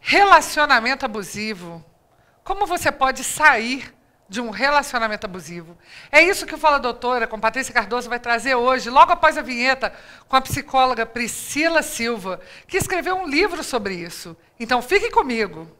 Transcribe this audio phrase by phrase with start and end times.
[0.00, 1.84] Relacionamento abusivo.
[2.42, 3.94] Como você pode sair
[4.28, 5.76] de um relacionamento abusivo?
[6.10, 9.42] É isso que o Fala Doutora, com Patrícia Cardoso, vai trazer hoje, logo após a
[9.42, 9.92] vinheta,
[10.28, 14.36] com a psicóloga Priscila Silva, que escreveu um livro sobre isso.
[14.58, 15.70] Então, fique comigo.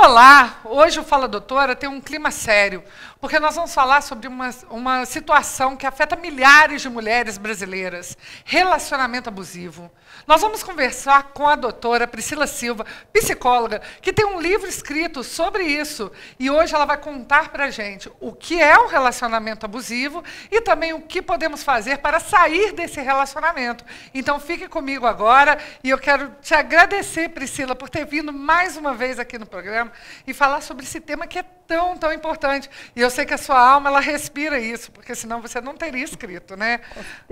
[0.00, 0.60] Olá!
[0.62, 2.84] Hoje o Fala Doutora tem um clima sério,
[3.20, 9.28] porque nós vamos falar sobre uma, uma situação que afeta milhares de mulheres brasileiras: relacionamento
[9.28, 9.90] abusivo.
[10.24, 15.64] Nós vamos conversar com a doutora Priscila Silva, psicóloga, que tem um livro escrito sobre
[15.64, 16.12] isso.
[16.38, 20.60] E hoje ela vai contar para a gente o que é o relacionamento abusivo e
[20.60, 23.84] também o que podemos fazer para sair desse relacionamento.
[24.14, 28.94] Então fique comigo agora e eu quero te agradecer, Priscila, por ter vindo mais uma
[28.94, 29.87] vez aqui no programa
[30.26, 32.68] e falar sobre esse tema que é tão, tão importante.
[32.96, 36.02] E eu sei que a sua alma, ela respira isso, porque senão você não teria
[36.02, 36.80] escrito, né?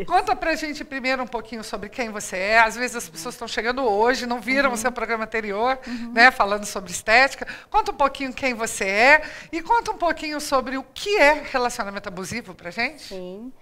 [0.07, 2.59] Conta para a gente primeiro um pouquinho sobre quem você é.
[2.59, 4.75] Às vezes as pessoas estão chegando hoje, não viram uhum.
[4.75, 6.13] o seu programa anterior, uhum.
[6.13, 7.47] né, falando sobre estética.
[7.71, 12.09] Conta um pouquinho quem você é e conta um pouquinho sobre o que é relacionamento
[12.09, 13.05] abusivo para gente.
[13.05, 13.53] Sim.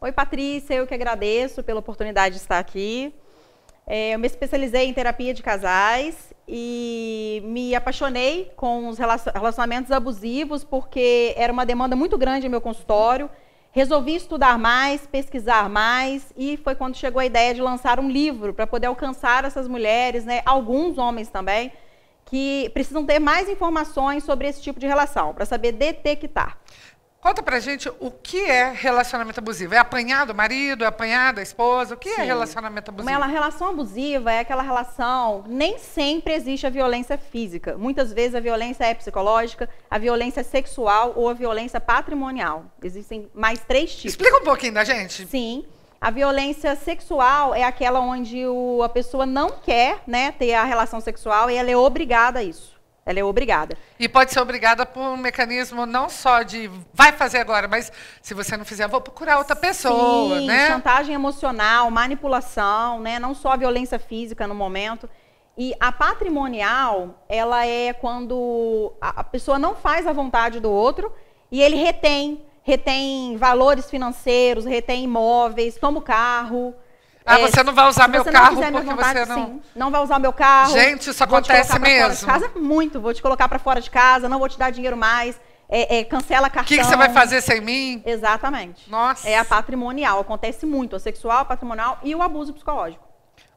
[0.00, 3.14] Oi, Patrícia, eu que agradeço pela oportunidade de estar aqui.
[3.86, 10.62] É, eu me especializei em terapia de casais e me apaixonei com os relacionamentos abusivos
[10.62, 13.30] porque era uma demanda muito grande no meu consultório.
[13.72, 18.54] Resolvi estudar mais, pesquisar mais e foi quando chegou a ideia de lançar um livro
[18.54, 21.72] para poder alcançar essas mulheres, né, alguns homens também,
[22.24, 26.56] que precisam ter mais informações sobre esse tipo de relação, para saber detectar.
[27.24, 29.74] Conta pra gente o que é relacionamento abusivo.
[29.74, 31.94] É apanhar do marido, é apanhar da esposa?
[31.94, 32.20] O que é Sim.
[32.20, 33.16] é relacionamento abusivo?
[33.16, 37.78] Uma relação abusiva é aquela relação, nem sempre existe a violência física.
[37.78, 42.66] Muitas vezes a violência é psicológica, a violência é sexual ou a violência patrimonial.
[42.82, 44.10] Existem mais três tipos.
[44.10, 45.26] Explica um pouquinho da gente.
[45.26, 45.64] Sim.
[45.98, 51.00] A violência sexual é aquela onde o, a pessoa não quer né, ter a relação
[51.00, 52.73] sexual e ela é obrigada a isso.
[53.06, 53.76] Ela é obrigada.
[53.98, 57.92] E pode ser obrigada por um mecanismo não só de vai fazer agora, mas
[58.22, 60.68] se você não fizer, vou procurar outra pessoa, Sim, né?
[60.68, 63.18] chantagem emocional, manipulação, né?
[63.18, 65.08] Não só a violência física no momento.
[65.56, 71.12] E a patrimonial, ela é quando a pessoa não faz a vontade do outro
[71.50, 76.74] e ele retém, retém valores financeiros, retém imóveis, toma o carro,
[77.26, 79.46] ah, é, você não vai usar meu carro porque vontade, você não.
[79.46, 80.72] Sim, não vai usar meu carro.
[80.72, 82.26] Gente, isso acontece mesmo.
[82.26, 83.00] Casa, muito.
[83.00, 85.40] Vou te colocar para fora de casa, não vou te dar dinheiro mais.
[85.66, 86.76] É, é, cancela cartão.
[86.76, 88.02] O que, você vai fazer sem mim?
[88.04, 88.90] Exatamente.
[88.90, 89.26] Nossa.
[89.26, 90.20] É a patrimonial.
[90.20, 90.94] Acontece muito.
[90.94, 93.02] A sexual, a patrimonial e o abuso psicológico.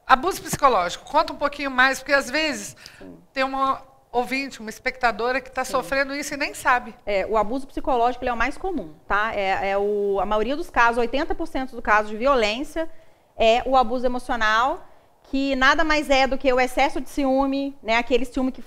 [0.06, 1.04] Abuso psicológico.
[1.04, 3.18] Conta um pouquinho mais, porque às vezes Sim.
[3.34, 6.94] tem uma ouvinte, uma espectadora que está sofrendo isso e nem sabe.
[7.04, 9.34] É, o abuso psicológico é o mais comum, tá?
[9.34, 12.88] É, é o, a maioria dos casos, 80% dos casos de violência
[13.38, 14.86] é o abuso emocional,
[15.24, 17.96] que nada mais é do que o excesso de ciúme, né?
[17.96, 18.64] Aquele ciúme que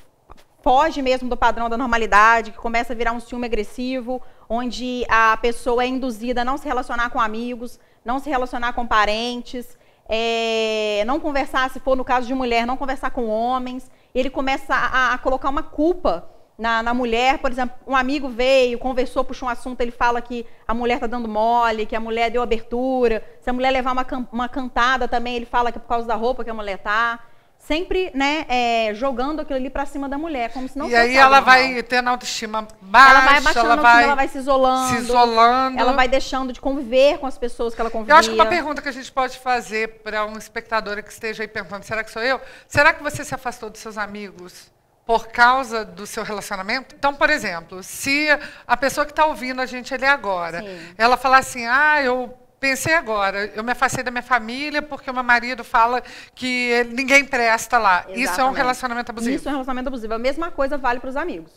[0.61, 5.35] foge mesmo do padrão da normalidade, que começa a virar um ciúme agressivo, onde a
[5.37, 9.77] pessoa é induzida a não se relacionar com amigos, não se relacionar com parentes,
[10.07, 13.89] é, não conversar, se for no caso de mulher, não conversar com homens.
[14.13, 16.29] Ele começa a, a colocar uma culpa
[16.61, 20.45] na, na, mulher, por exemplo, um amigo veio, conversou, puxou um assunto, ele fala que
[20.67, 23.23] a mulher está dando mole, que a mulher deu abertura.
[23.41, 26.13] Se a mulher levar uma, uma cantada também, ele fala que é por causa da
[26.13, 27.19] roupa que a mulher tá.
[27.57, 31.15] Sempre, né, é, jogando aquilo ali para cima da mulher, como se não E aí
[31.15, 31.45] ela normal.
[31.45, 35.79] vai tendo autoestima baixa, ela vai baixando, ela vai, ela vai se isolando, se isolando.
[35.79, 38.13] Ela vai deixando de conviver com as pessoas que ela convivia.
[38.13, 41.43] Eu acho que uma pergunta que a gente pode fazer para um espectador que esteja
[41.43, 42.39] aí perguntando, será que sou eu?
[42.67, 44.71] Será que você se afastou dos seus amigos?
[45.05, 46.95] Por causa do seu relacionamento.
[46.95, 48.27] Então, por exemplo, se
[48.65, 50.93] a pessoa que está ouvindo a gente ali agora, Sim.
[50.97, 55.13] ela falar assim, ah, eu pensei agora, eu me afastei da minha família porque o
[55.13, 56.03] meu marido fala
[56.35, 58.01] que ninguém presta lá.
[58.01, 58.21] Exatamente.
[58.21, 59.35] Isso é um relacionamento abusivo.
[59.35, 60.13] Isso é um relacionamento abusivo.
[60.13, 61.51] A mesma coisa vale para os amigos.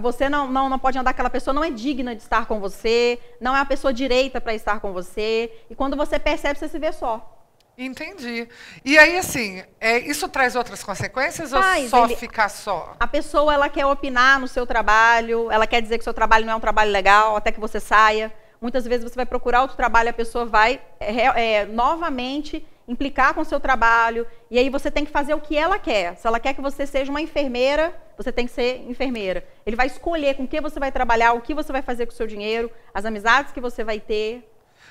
[0.00, 3.18] Você não, não, não pode andar, aquela pessoa não é digna de estar com você,
[3.40, 5.50] não é a pessoa direita para estar com você.
[5.68, 7.39] E quando você percebe, você se vê só.
[7.82, 8.46] Entendi.
[8.84, 12.94] E aí, assim, é, isso traz outras consequências Faz, ou só ele, ficar só?
[13.00, 16.44] A pessoa, ela quer opinar no seu trabalho, ela quer dizer que o seu trabalho
[16.44, 18.30] não é um trabalho legal, até que você saia.
[18.60, 23.40] Muitas vezes você vai procurar outro trabalho, a pessoa vai é, é, novamente implicar com
[23.40, 26.16] o seu trabalho, e aí você tem que fazer o que ela quer.
[26.16, 29.42] Se ela quer que você seja uma enfermeira, você tem que ser enfermeira.
[29.64, 32.16] Ele vai escolher com que você vai trabalhar, o que você vai fazer com o
[32.16, 34.49] seu dinheiro, as amizades que você vai ter,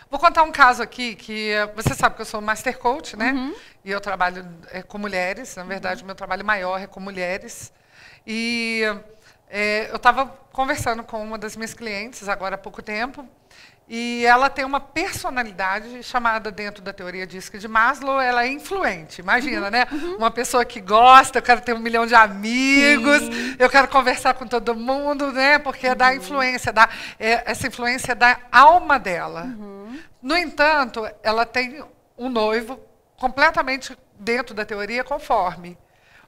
[0.10, 3.32] Vou contar um caso aqui que você sabe que eu sou master coach, né?
[3.32, 3.56] Uhum.
[3.86, 5.56] E eu trabalho é, com mulheres.
[5.56, 7.72] Na verdade, o meu trabalho maior é com mulheres.
[8.26, 8.84] E
[9.52, 13.28] É, eu estava conversando com uma das minhas clientes agora há pouco tempo,
[13.90, 19.20] e ela tem uma personalidade chamada dentro da teoria disca de Maslow, ela é influente.
[19.20, 19.88] Imagina, uhum, né?
[19.92, 20.18] Uhum.
[20.18, 23.56] Uma pessoa que gosta, eu quero ter um milhão de amigos, Sim.
[23.58, 25.58] eu quero conversar com todo mundo, né?
[25.58, 26.18] Porque é da uhum.
[26.18, 26.88] influência, da,
[27.20, 29.46] é, essa influência é da alma dela.
[29.46, 30.00] Uhum.
[30.22, 31.84] No entanto, ela tem
[32.16, 32.80] um noivo
[33.18, 35.76] completamente dentro da teoria conforme.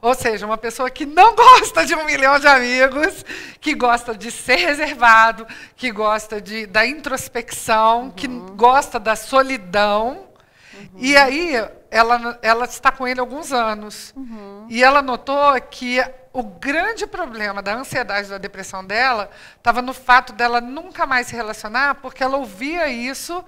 [0.01, 3.23] Ou seja, uma pessoa que não gosta de um milhão de amigos,
[3.59, 5.45] que gosta de ser reservado,
[5.75, 8.11] que gosta de, da introspecção, uhum.
[8.11, 10.27] que gosta da solidão.
[10.73, 10.89] Uhum.
[10.97, 11.53] E aí,
[11.91, 14.11] ela, ela está com ele há alguns anos.
[14.15, 14.65] Uhum.
[14.69, 16.03] E ela notou que
[16.33, 21.27] o grande problema da ansiedade e da depressão dela estava no fato dela nunca mais
[21.27, 23.43] se relacionar, porque ela ouvia isso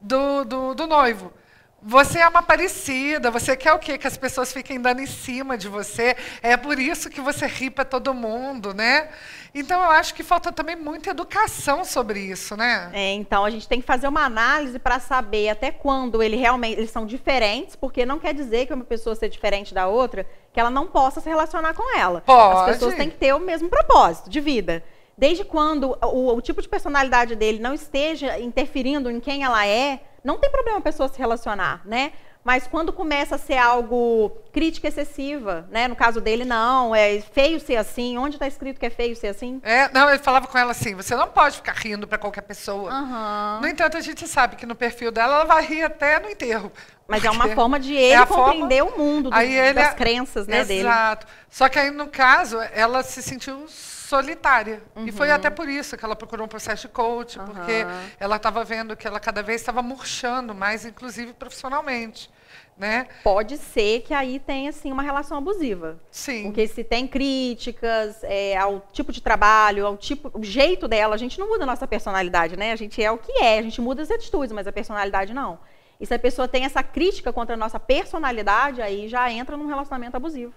[0.00, 1.32] do, do, do noivo.
[1.80, 3.96] Você é uma parecida, você quer o quê?
[3.96, 6.16] Que as pessoas fiquem dando em cima de você.
[6.42, 9.08] É por isso que você ri para todo mundo, né?
[9.54, 12.90] Então, eu acho que falta também muita educação sobre isso, né?
[12.92, 16.78] É, então, a gente tem que fazer uma análise para saber até quando ele realmente,
[16.78, 20.58] eles são diferentes, porque não quer dizer que uma pessoa ser diferente da outra, que
[20.58, 22.22] ela não possa se relacionar com ela.
[22.22, 22.70] Pode.
[22.70, 24.82] As pessoas têm que ter o mesmo propósito de vida.
[25.16, 30.00] Desde quando o, o tipo de personalidade dele não esteja interferindo em quem ela é,
[30.24, 32.12] não tem problema a pessoa se relacionar, né?
[32.44, 35.86] Mas quando começa a ser algo crítica excessiva, né?
[35.86, 38.16] No caso dele, não, é feio ser assim.
[38.16, 39.60] Onde está escrito que é feio ser assim?
[39.62, 42.90] É, não, ele falava com ela assim: você não pode ficar rindo para qualquer pessoa.
[42.90, 43.60] Uhum.
[43.60, 46.72] No entanto, a gente sabe que no perfil dela ela vai rir até no enterro.
[47.06, 48.96] Mas é uma forma de ele é compreender forma...
[48.96, 49.94] o mundo, do, das é...
[49.94, 50.68] crenças né, Exato.
[50.68, 50.88] dele.
[50.88, 51.26] Exato.
[51.50, 53.66] Só que aí, no caso, ela se sentiu
[54.08, 54.82] solitária.
[54.96, 55.06] Uhum.
[55.06, 55.34] E foi uhum.
[55.34, 57.44] até por isso que ela procurou um processo de coach, uhum.
[57.44, 57.84] porque
[58.18, 62.30] ela estava vendo que ela cada vez estava murchando mais, inclusive profissionalmente.
[62.76, 63.08] Né?
[63.24, 65.98] Pode ser que aí tenha assim uma relação abusiva.
[66.12, 66.44] Sim.
[66.44, 71.18] Porque se tem críticas é, ao tipo de trabalho, ao tipo, o jeito dela, a
[71.18, 72.70] gente não muda a nossa personalidade, né?
[72.70, 75.58] A gente é o que é, a gente muda as atitudes, mas a personalidade não.
[76.00, 79.66] E se a pessoa tem essa crítica contra a nossa personalidade, aí já entra num
[79.66, 80.54] relacionamento abusivo.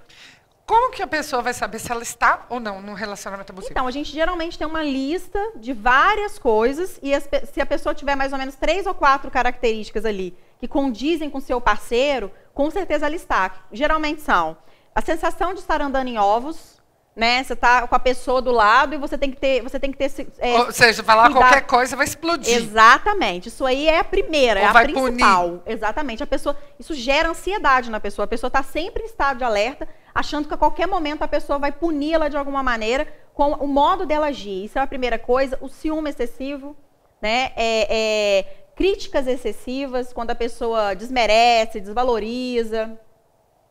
[0.71, 3.73] Como que a pessoa vai saber se ela está ou não num relacionamento abusivo?
[3.73, 7.93] Então, a gente geralmente tem uma lista de várias coisas e as, se a pessoa
[7.93, 12.71] tiver mais ou menos três ou quatro características ali que condizem com seu parceiro, com
[12.71, 13.65] certeza ela está.
[13.69, 14.55] Geralmente são
[14.95, 16.81] a sensação de estar andando em ovos,
[17.13, 17.43] né?
[17.43, 19.97] Você está com a pessoa do lado e você tem que ter, você tem que
[19.97, 20.31] ter.
[20.39, 22.55] É, Ou seja, falar qualquer coisa vai explodir.
[22.55, 23.49] Exatamente.
[23.49, 25.49] Isso aí é a primeira, Ou é a principal.
[25.49, 25.61] Punir.
[25.65, 26.23] Exatamente.
[26.23, 28.23] A pessoa, isso gera ansiedade na pessoa.
[28.23, 31.57] A pessoa está sempre em estado de alerta achando que a qualquer momento a pessoa
[31.57, 34.65] vai puni-la de alguma maneira com o modo dela agir.
[34.65, 35.57] Isso é a primeira coisa.
[35.61, 36.75] O ciúme excessivo,
[37.21, 37.51] né?
[37.55, 38.43] É, é,
[38.75, 42.99] críticas excessivas, quando a pessoa desmerece, desvaloriza.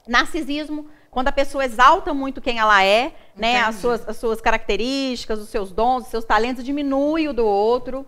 [0.07, 3.61] Narcisismo, quando a pessoa exalta muito quem ela é, né?
[3.61, 8.07] As suas, as suas características, os seus dons, os seus talentos, diminui o do outro.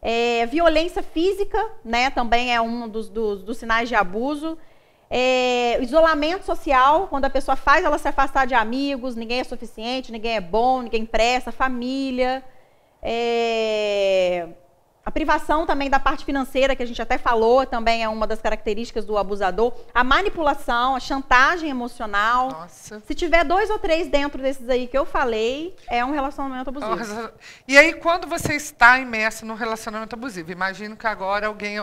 [0.00, 2.10] É, violência física, né?
[2.10, 4.58] Também é um dos, dos, dos sinais de abuso.
[5.10, 10.12] É, isolamento social, quando a pessoa faz ela se afastar de amigos, ninguém é suficiente,
[10.12, 12.44] ninguém é bom, ninguém presta, família.
[13.02, 14.48] É,
[15.08, 18.42] a privação também da parte financeira, que a gente até falou, também é uma das
[18.42, 19.72] características do abusador.
[19.94, 22.50] A manipulação, a chantagem emocional.
[22.50, 23.00] Nossa.
[23.06, 27.30] Se tiver dois ou três dentro desses aí que eu falei, é um relacionamento abusivo.
[27.66, 31.78] E aí, quando você está imerso num relacionamento abusivo, imagino que agora alguém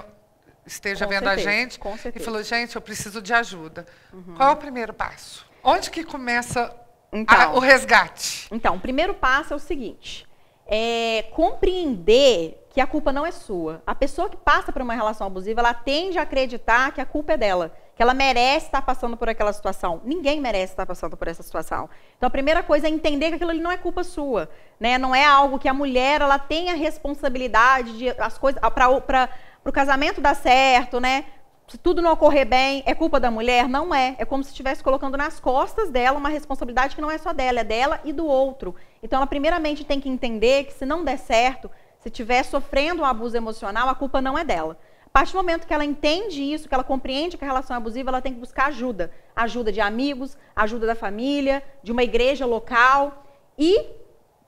[0.65, 1.79] esteja com vendo certeza, a gente
[2.15, 3.85] e falou, gente, eu preciso de ajuda.
[4.11, 4.35] Uhum.
[4.35, 5.45] Qual é o primeiro passo?
[5.63, 6.75] Onde que começa
[7.11, 8.47] então, a, o resgate?
[8.51, 10.27] Então, o primeiro passo é o seguinte:
[10.67, 13.81] é compreender que a culpa não é sua.
[13.87, 17.33] A pessoa que passa por uma relação abusiva, ela tende a acreditar que a culpa
[17.33, 20.01] é dela, que ela merece estar passando por aquela situação.
[20.03, 21.89] Ninguém merece estar passando por essa situação.
[22.17, 24.97] Então a primeira coisa é entender que aquilo ali não é culpa sua, né?
[24.97, 28.59] Não é algo que a mulher ela tem a responsabilidade de as coisas
[29.07, 29.29] para
[29.65, 31.25] para o casamento dar certo, né?
[31.67, 33.67] Se tudo não ocorrer bem, é culpa da mulher?
[33.67, 34.15] Não é.
[34.19, 37.61] É como se estivesse colocando nas costas dela uma responsabilidade que não é só dela,
[37.61, 38.75] é dela e do outro.
[39.01, 43.05] Então, ela primeiramente tem que entender que se não der certo, se estiver sofrendo um
[43.05, 44.77] abuso emocional, a culpa não é dela.
[45.03, 47.77] A partir do momento que ela entende isso, que ela compreende que a relação é
[47.77, 49.11] abusiva, ela tem que buscar ajuda.
[49.35, 53.25] Ajuda de amigos, ajuda da família, de uma igreja local
[53.57, 53.83] e,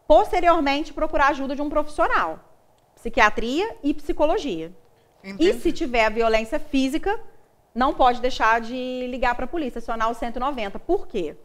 [0.07, 2.39] posteriormente, procurar ajuda de um profissional.
[2.93, 4.71] Psiquiatria e psicologia.
[5.23, 5.49] Entendi.
[5.49, 7.19] E se tiver a violência física,
[7.73, 10.79] não pode deixar de ligar para a polícia, acionar o 190.
[10.79, 11.35] Por quê?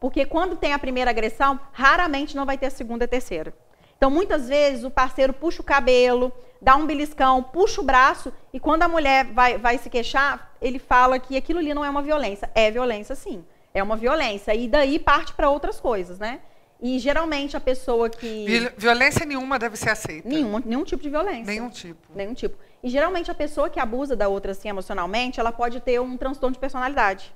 [0.00, 3.54] Porque quando tem a primeira agressão, raramente não vai ter a segunda e a terceira.
[3.96, 8.60] Então, muitas vezes, o parceiro puxa o cabelo, dá um beliscão, puxa o braço, e
[8.60, 12.02] quando a mulher vai, vai se queixar, ele fala que aquilo ali não é uma
[12.02, 12.50] violência.
[12.54, 13.44] É violência, sim.
[13.72, 14.54] É uma violência.
[14.54, 16.40] E daí parte para outras coisas, né?
[16.82, 18.44] E geralmente a pessoa que.
[18.46, 20.28] Viol- Violência nenhuma deve ser aceita.
[20.28, 21.44] Nenhum, nenhum tipo de violência.
[21.46, 22.06] Nenhum tipo.
[22.14, 22.58] Nenhum tipo.
[22.84, 26.52] E geralmente a pessoa que abusa da outra assim emocionalmente, ela pode ter um transtorno
[26.52, 27.34] de personalidade.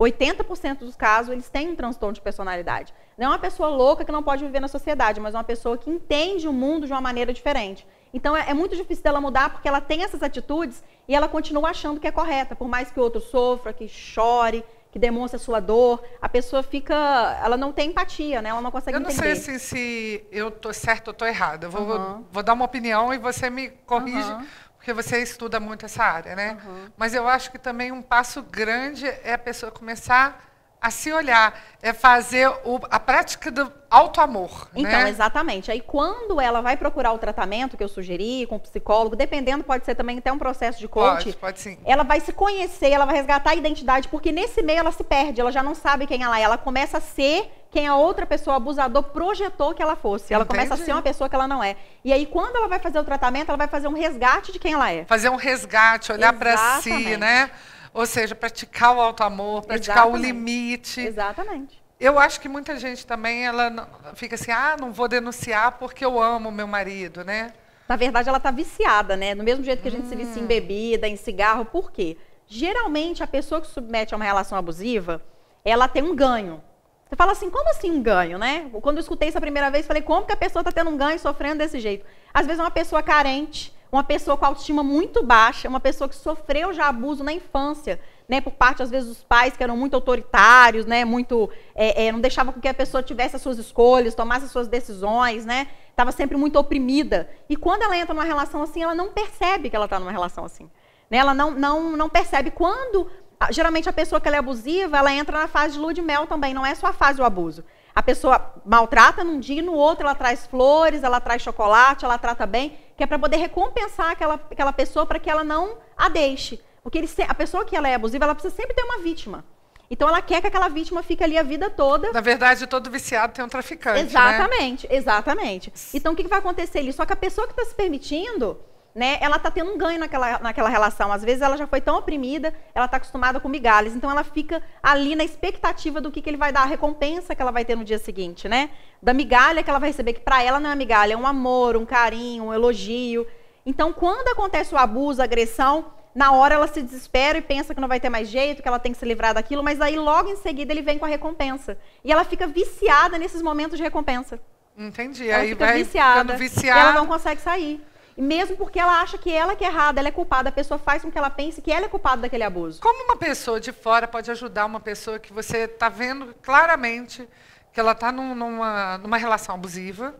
[0.00, 2.92] 80% dos casos eles têm um transtorno de personalidade.
[3.16, 5.78] Não é uma pessoa louca que não pode viver na sociedade, mas é uma pessoa
[5.78, 7.86] que entende o mundo de uma maneira diferente.
[8.12, 11.70] Então é, é muito difícil dela mudar porque ela tem essas atitudes e ela continua
[11.70, 14.64] achando que é correta, por mais que o outro sofra, que chore,
[14.94, 16.94] que demonstre a sua dor, a pessoa fica,
[17.42, 18.50] ela não tem empatia, né?
[18.50, 19.34] Ela não consegue Eu não entender.
[19.34, 21.66] sei se, se eu tô certo ou tô errada.
[21.66, 22.24] Eu vou, Aham.
[22.30, 24.46] vou dar uma opinião e você me corrige, Aham.
[24.76, 26.50] porque você estuda muito essa área, né?
[26.64, 26.92] Aham.
[26.96, 30.53] Mas eu acho que também um passo grande é a pessoa começar
[30.84, 35.08] a se olhar, é fazer o- a prática do auto-amor, Então, né?
[35.08, 35.70] exatamente.
[35.70, 39.86] Aí, quando ela vai procurar o tratamento que eu sugeri, com o psicólogo, dependendo, pode
[39.86, 41.78] ser também até um processo de coach, Pode, pode sim.
[41.86, 45.40] ela vai se conhecer, ela vai resgatar a identidade, porque nesse meio ela se perde,
[45.40, 48.54] ela já não sabe quem ela é, ela começa a ser quem a outra pessoa,
[48.54, 50.32] o abusador, projetou que ela fosse.
[50.34, 50.84] Ela começa a Entendi.
[50.84, 51.74] ser uma pessoa que ela não é.
[52.04, 54.74] E aí, quando ela vai fazer o tratamento, ela vai fazer um resgate de quem
[54.74, 55.04] ela é.
[55.06, 57.50] Fazer um resgate, olhar para si, né?
[57.94, 60.26] Ou seja, praticar o auto-amor, praticar o Exatamente.
[60.26, 61.00] limite.
[61.00, 61.82] Exatamente.
[61.98, 66.20] Eu acho que muita gente também ela fica assim, ah, não vou denunciar porque eu
[66.20, 67.52] amo meu marido, né?
[67.88, 69.34] Na verdade, ela tá viciada, né?
[69.34, 70.44] Do mesmo jeito que a gente se vicia Hum.
[70.44, 72.16] em bebida, em cigarro, por quê?
[72.46, 75.22] Geralmente, a pessoa que se submete a uma relação abusiva,
[75.64, 76.62] ela tem um ganho.
[77.08, 78.68] Você fala assim, como assim um ganho, né?
[78.80, 80.96] Quando eu escutei isso a primeira vez, falei, como que a pessoa tá tendo um
[80.96, 82.04] ganho sofrendo desse jeito?
[82.32, 86.16] Às vezes é uma pessoa carente, uma pessoa com autoestima muito baixa, uma pessoa que
[86.16, 88.40] sofreu já abuso na infância, né?
[88.40, 91.04] Por parte, às vezes, dos pais que eram muito autoritários, né?
[91.04, 91.48] Muito.
[91.76, 94.66] é, é, não deixavam com que a pessoa tivesse as suas escolhas, tomasse as suas
[94.66, 95.68] decisões, né?
[95.90, 97.30] Estava sempre muito oprimida.
[97.48, 100.44] E quando ela entra numa relação assim, ela não percebe que ela está numa relação
[100.44, 100.68] assim.
[101.08, 101.18] Né?
[101.18, 103.08] Ela não, não, não percebe quando.
[103.50, 106.52] Geralmente a pessoa que é abusiva, ela entra na fase de lua de mel também,
[106.52, 107.62] não é só a fase do abuso.
[107.94, 112.18] A pessoa maltrata num dia e no outro ela traz flores, ela traz chocolate, ela
[112.18, 116.08] trata bem, que é para poder recompensar aquela, aquela pessoa para que ela não a
[116.08, 116.60] deixe.
[116.82, 119.44] Porque ele, a pessoa que ela é abusiva, ela precisa sempre ter uma vítima.
[119.90, 123.32] Então ela quer que aquela vítima fique ali a vida toda Na verdade, todo viciado
[123.32, 124.06] tem um traficante, né?
[124.08, 125.72] Exatamente, exatamente.
[125.92, 126.92] Então o que, que vai acontecer ali?
[126.92, 128.58] Só que a pessoa que está se permitindo,
[128.94, 131.12] né, ela está tendo um ganho naquela, naquela relação.
[131.12, 133.94] Às vezes ela já foi tão oprimida, ela está acostumada com migalhas.
[133.96, 137.42] Então ela fica ali na expectativa do que, que ele vai dar, a recompensa que
[137.42, 138.70] ela vai ter no dia seguinte, né?
[139.02, 141.76] Da migalha que ela vai receber, que para ela não é migalha, é um amor,
[141.76, 143.26] um carinho, um elogio.
[143.66, 147.80] Então quando acontece o abuso, a agressão, na hora ela se desespera e pensa que
[147.80, 150.30] não vai ter mais jeito, que ela tem que se livrar daquilo, mas aí logo
[150.30, 151.76] em seguida ele vem com a recompensa.
[152.04, 154.38] E ela fica viciada nesses momentos de recompensa.
[154.78, 155.28] Entendi.
[155.28, 156.34] Ela Aí fica vai viciada.
[156.34, 156.80] E viciada.
[156.80, 157.80] ela não consegue sair.
[158.16, 161.02] Mesmo porque ela acha que ela que é errada, ela é culpada, a pessoa faz
[161.02, 162.80] com que ela pense que ela é culpada daquele abuso.
[162.80, 167.28] Como uma pessoa de fora pode ajudar uma pessoa que você está vendo claramente
[167.72, 170.14] que ela está numa, numa relação abusiva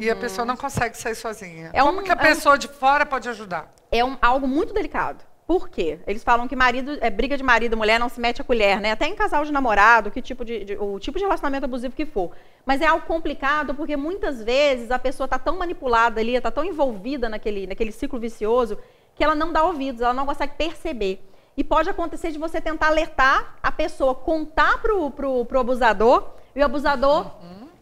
[0.00, 1.70] e a pessoa não consegue sair sozinha?
[1.74, 3.70] É Como um- que a é um- pessoa de fora pode ajudar?
[3.92, 5.22] É um- algo muito delicado.
[5.46, 6.00] Por quê?
[6.06, 8.80] Eles falam que marido, é, briga de marido e mulher não se mete a colher,
[8.80, 8.90] né?
[8.90, 12.04] Até em casal de namorado, que tipo de, de- o tipo de relacionamento abusivo que
[12.04, 12.32] for.
[12.64, 16.64] Mas é algo complicado porque muitas vezes a pessoa está tão manipulada ali, está tão
[16.64, 18.76] envolvida naquele, naquele ciclo vicioso,
[19.14, 21.24] que ela não dá ouvidos, ela não consegue perceber.
[21.56, 26.60] E pode acontecer de você tentar alertar a pessoa, contar pro, pro, pro abusador, e
[26.60, 27.30] o abusador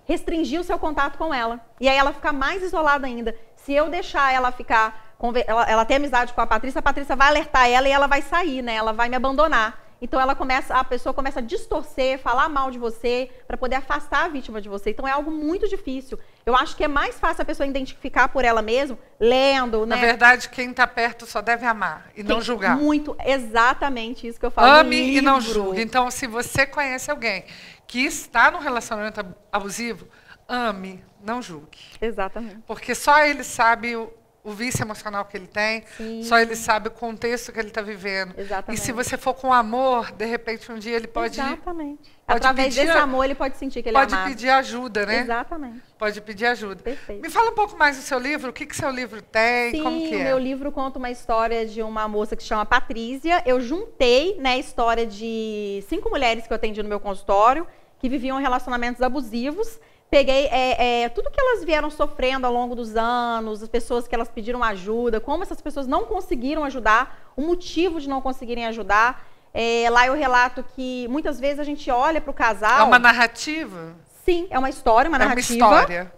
[0.04, 1.58] restringir o seu contato com ela.
[1.80, 3.34] E aí ela fica mais isolada ainda.
[3.56, 5.03] Se eu deixar ela ficar,
[5.46, 8.20] ela, ela ter amizade com a Patrícia, a Patrícia vai alertar ela e ela vai
[8.22, 8.74] sair, né?
[8.74, 9.82] Ela vai me abandonar.
[10.02, 14.26] Então ela começa, a pessoa começa a distorcer, falar mal de você, para poder afastar
[14.26, 14.90] a vítima de você.
[14.90, 16.18] Então é algo muito difícil.
[16.44, 19.96] Eu acho que é mais fácil a pessoa identificar por ela mesma, lendo, né?
[19.96, 22.76] Na verdade, quem está perto só deve amar e não Tem julgar.
[22.76, 24.80] Muito, exatamente isso que eu falo.
[24.80, 25.80] Ame e não julgue.
[25.80, 27.44] Então, se você conhece alguém
[27.86, 30.06] que está num relacionamento ab- abusivo,
[30.46, 31.78] ame, não julgue.
[31.98, 32.58] Exatamente.
[32.66, 34.12] Porque só ele sabe o,
[34.44, 36.22] o vício emocional que ele tem, Sim.
[36.22, 38.34] só ele sabe o contexto que ele está vivendo.
[38.36, 38.78] Exatamente.
[38.78, 42.10] E se você for com amor, de repente um dia ele pode, Exatamente.
[42.26, 44.28] pode Através pedir- desse amor, ele pode sentir que ele pode é amado.
[44.28, 45.20] pedir ajuda, né?
[45.22, 45.80] Exatamente.
[45.98, 46.82] Pode pedir ajuda.
[46.82, 47.22] Perfeito.
[47.22, 49.82] Me fala um pouco mais do seu livro, o que, que seu livro tem, Sim,
[49.82, 50.24] como que o é?
[50.24, 53.42] meu livro conta uma história de uma moça que se chama Patrícia.
[53.46, 57.66] Eu juntei né, a história de cinco mulheres que eu atendi no meu consultório,
[57.98, 59.80] que viviam relacionamentos abusivos.
[60.10, 64.14] Peguei é, é, tudo que elas vieram sofrendo ao longo dos anos, as pessoas que
[64.14, 69.26] elas pediram ajuda, como essas pessoas não conseguiram ajudar, o motivo de não conseguirem ajudar.
[69.52, 72.80] É, lá eu relato que muitas vezes a gente olha para o casal.
[72.80, 73.94] É uma narrativa?
[74.24, 75.52] Sim, é uma história, uma é uma narrativa.
[75.52, 76.12] história.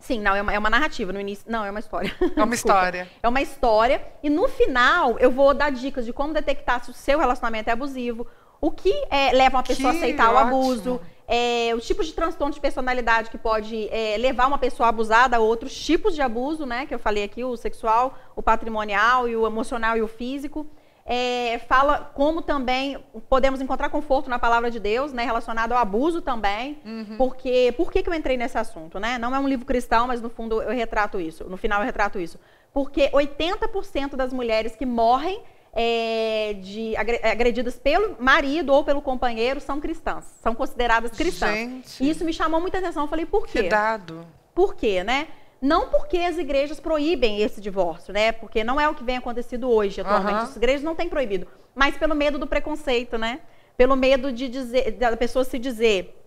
[0.00, 1.12] Sim, não, é uma, é uma narrativa.
[1.12, 1.44] No início.
[1.46, 2.14] Não, é uma história.
[2.34, 3.10] É uma história.
[3.22, 4.02] É uma história.
[4.22, 7.72] E no final, eu vou dar dicas de como detectar se o seu relacionamento é
[7.72, 8.26] abusivo,
[8.60, 10.48] o que é, leva uma pessoa Que a aceitar o ótimo.
[10.48, 15.36] abuso, é, os tipos de transtorno de personalidade que pode é, levar uma pessoa abusada
[15.36, 16.86] a outros tipos de abuso, né?
[16.86, 20.66] Que eu falei aqui, o sexual, o patrimonial e o emocional e o físico.
[21.06, 22.98] É, fala como também
[23.28, 25.24] podemos encontrar conforto na palavra de Deus, né?
[25.24, 26.78] Relacionado ao abuso também.
[26.84, 27.16] Uhum.
[27.16, 29.16] Porque por que, que eu entrei nesse assunto, né?
[29.16, 31.44] Não é um livro cristão, mas no fundo eu retrato isso.
[31.44, 32.38] No final eu retrato isso.
[32.72, 35.40] Porque 80% das mulheres que morrem
[35.72, 41.54] é, de agre- agredidas pelo marido ou pelo companheiro são cristãs, são consideradas cristãs.
[41.54, 42.04] Gente.
[42.04, 43.04] E isso me chamou muita atenção.
[43.04, 43.62] Eu falei, por quê?
[43.64, 44.26] Que dado.
[44.54, 45.28] Por quê, né?
[45.60, 48.32] Não porque as igrejas proíbem esse divórcio, né?
[48.32, 50.34] Porque não é o que vem acontecido hoje, atualmente.
[50.34, 50.42] Aham.
[50.44, 51.46] As igrejas não têm proibido.
[51.74, 53.40] Mas pelo medo do preconceito, né?
[53.76, 56.19] Pelo medo de dizer, da pessoa se dizer,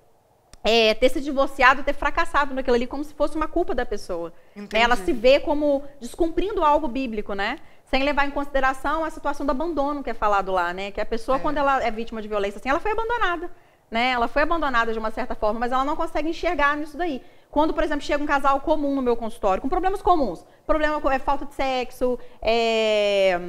[0.63, 4.32] é, ter se divorciado ter fracassado naquilo ali como se fosse uma culpa da pessoa.
[4.55, 4.63] Né?
[4.63, 4.84] Entendi.
[4.84, 7.60] Ela se vê como descumprindo algo bíblico, né?
[7.86, 10.89] Sem levar em consideração a situação do abandono que é falado lá, né?
[10.91, 11.39] Que a pessoa, É.
[11.39, 13.51] quando ela é vítima de violência, assim, ela foi abandonada.
[13.91, 14.10] Né?
[14.12, 17.22] Ela foi abandonada de uma certa forma, mas ela não consegue enxergar nisso daí.
[17.51, 21.12] Quando, por exemplo, chega um casal comum no meu consultório, com problemas comuns, problema com-
[21.12, 23.39] é falta de sexo, é,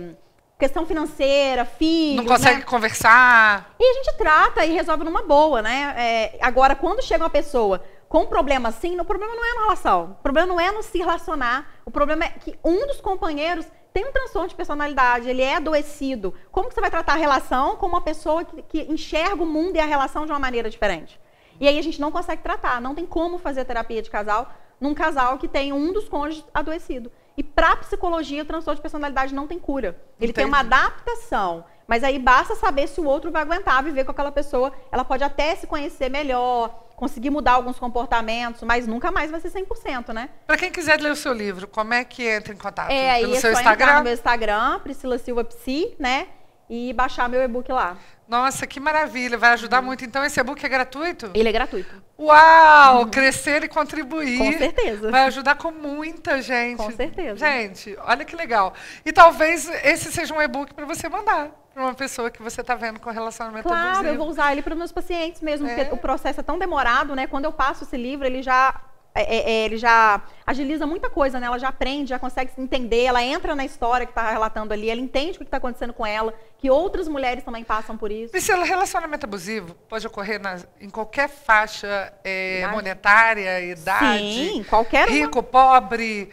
[0.59, 2.65] questão financeira, filhos, Não consegue né?
[2.65, 3.75] conversar.
[3.79, 5.95] E a gente trata e resolve numa boa, né?
[5.97, 9.61] É, agora, quando chega uma pessoa com um problema assim, o problema não é na
[9.63, 10.17] relação.
[10.19, 11.69] O problema não é no se relacionar.
[11.85, 16.35] O problema é que um dos companheiros tem um transtorno de personalidade, ele é adoecido.
[16.51, 19.77] Como que você vai tratar a relação com uma pessoa que, que enxerga o mundo
[19.77, 21.21] e a relação de uma maneira diferente?
[21.61, 24.95] E aí a gente não consegue tratar, não tem como fazer terapia de casal num
[24.95, 27.11] casal que tem um dos cônjuges adoecido.
[27.37, 30.01] E para psicologia, o transtorno de personalidade não tem cura.
[30.21, 30.75] Ele tem uma Entendi.
[30.75, 31.65] adaptação.
[31.87, 34.73] Mas aí basta saber se o outro vai aguentar viver com aquela pessoa.
[34.91, 39.51] Ela pode até se conhecer melhor, conseguir mudar alguns comportamentos, mas nunca mais vai ser
[39.51, 40.31] 100%, né?
[40.47, 42.91] Para quem quiser ler o seu livro, como é que entra em contato?
[42.91, 43.97] É, aí Pelo é seu Instagram?
[43.99, 46.29] no meu Instagram, Priscila Silva Psi, né?
[46.77, 47.97] E baixar meu e-book lá.
[48.27, 49.39] Nossa, que maravilha.
[49.39, 50.05] Vai ajudar muito.
[50.05, 51.31] Então, esse e-book é gratuito?
[51.35, 52.03] Ele é gratuito.
[52.19, 53.07] Uau!
[53.07, 54.39] Crescer e contribuir.
[54.39, 55.09] Com certeza.
[55.11, 56.79] Vai ajudar com muita gente.
[56.79, 57.37] Com certeza.
[57.37, 58.75] Gente, olha que legal.
[59.07, 62.75] E talvez esse seja um e-book para você mandar para uma pessoa que você está
[62.75, 64.09] vendo com relacionamento Claro, abusivo.
[64.09, 65.75] eu vou usar ele para os meus pacientes mesmo, É.
[65.77, 67.27] porque o processo é tão demorado, né?
[67.27, 68.75] Quando eu passo esse livro, ele já
[69.17, 71.47] é, é, é, ele já agiliza muita coisa, né?
[71.47, 74.91] Ela já aprende, já consegue se entender, ela entra na história que está relatando ali,
[74.91, 78.33] ela entende o que está acontecendo com ela, que outras mulheres também passam por isso.
[78.33, 80.41] Priscila, relacionamento abusivo pode ocorrer
[80.81, 82.75] em qualquer faixa é, Idade.
[82.75, 85.17] monetária, idade, Sim, qualquer uma.
[85.17, 86.31] rico, pobre.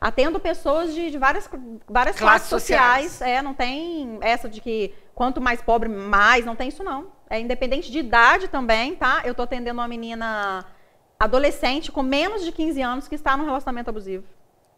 [0.00, 1.48] Atendo pessoas de, de várias,
[1.88, 3.20] várias Classes classes sociais.
[3.22, 7.12] É, não tem essa de que quanto mais pobre, mais, não tem isso não.
[7.30, 9.22] É independente de idade também, tá?
[9.24, 10.66] Eu tô atendendo uma menina
[11.24, 14.24] adolescente com menos de 15 anos que está num relacionamento abusivo.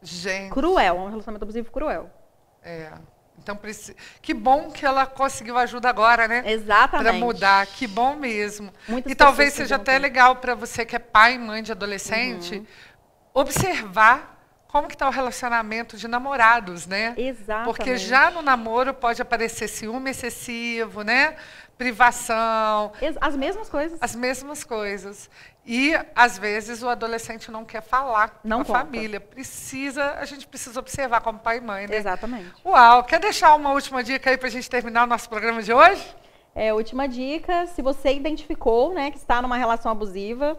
[0.03, 0.51] Gente.
[0.53, 2.11] Cruel, um relacionamento abusivo cruel.
[2.63, 2.93] É.
[3.39, 3.59] Então,
[4.23, 6.43] que bom que ela conseguiu ajuda agora, né?
[6.47, 7.03] Exatamente.
[7.11, 8.73] Para mudar, que bom mesmo.
[8.89, 9.99] Muitas e talvez seja até ter.
[9.99, 12.67] legal para você que é pai e mãe de adolescente Uhum.
[13.35, 14.33] observar
[14.69, 17.15] como que está o relacionamento de namorados, né?
[17.17, 17.65] Exatamente.
[17.67, 21.37] Porque já no namoro pode aparecer ciúme excessivo, né?
[21.77, 23.99] Privação, As mesmas coisas.
[24.01, 25.29] as mesmas coisas.
[25.67, 28.79] E às vezes o adolescente não quer falar Não com a conta.
[28.81, 29.19] família.
[29.21, 31.97] Precisa, a gente precisa observar como pai e mãe, né?
[31.97, 32.53] Exatamente.
[32.65, 35.73] Uau, quer deixar uma última dica aí para a gente terminar o nosso programa de
[35.73, 36.05] hoje?
[36.55, 40.57] É, última dica, se você identificou, né, que está numa relação abusiva,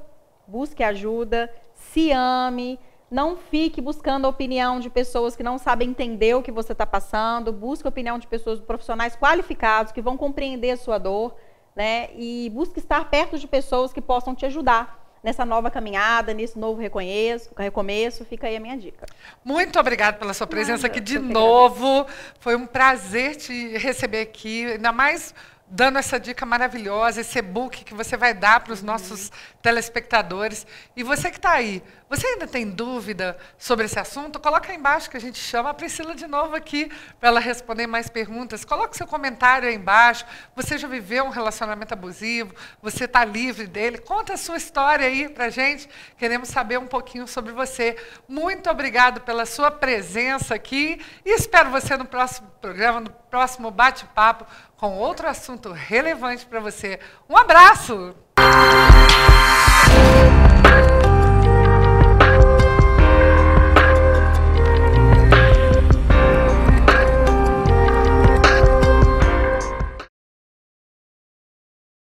[0.48, 6.36] busque ajuda, se ame, não fique buscando a opinião de pessoas que não sabem entender
[6.36, 10.72] o que você está passando, busque a opinião de pessoas profissionais qualificados que vão compreender
[10.72, 11.36] a sua dor,
[11.76, 16.58] né, e busque estar perto de pessoas que possam te ajudar nessa nova caminhada, nesse
[16.58, 19.08] novo reconheço, recomeço, fica aí a minha dica.
[19.44, 22.06] Muito obrigada pela sua presença Nada, aqui de novo.
[22.40, 25.34] Foi um prazer te receber aqui, ainda mais
[25.76, 28.86] dando essa dica maravilhosa, esse e-book que você vai dar para os Uhum.
[28.86, 29.30] nossos
[29.62, 30.66] telespectadores.
[30.96, 34.40] E você que está aí, você ainda tem dúvida sobre esse assunto?
[34.40, 37.88] Coloca aí embaixo que a gente chama a Priscila de novo aqui para ela responder
[37.88, 38.64] mais perguntas.
[38.64, 40.26] Coloque seu comentário aí embaixo.
[40.56, 42.54] Você já viveu um relacionamento abusivo?
[42.82, 43.98] Você está livre dele?
[43.98, 45.90] Conta a sua história aí para gente.
[46.18, 47.98] Queremos saber um pouquinho sobre você.
[48.30, 54.46] Muito obrigado pela sua presença aqui e espero você no próximo programa, no próximo bate-papo
[54.78, 57.02] com outro assunto relevante para você.
[57.30, 58.16] Um abraço!